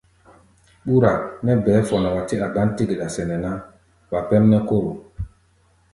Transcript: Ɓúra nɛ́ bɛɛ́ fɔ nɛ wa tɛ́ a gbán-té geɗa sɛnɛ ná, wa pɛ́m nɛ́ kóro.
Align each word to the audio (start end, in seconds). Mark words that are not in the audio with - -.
Ɓúra 0.85 1.11
nɛ́ 1.43 1.55
bɛɛ́ 1.63 1.81
fɔ 1.87 1.95
nɛ 2.01 2.09
wa 2.15 2.21
tɛ́ 2.27 2.37
a 2.45 2.47
gbán-té 2.53 2.83
geɗa 2.89 3.07
sɛnɛ 3.15 3.35
ná, 3.43 3.51
wa 4.11 4.19
pɛ́m 4.27 4.43
nɛ́ 4.51 4.61
kóro. 4.67 4.91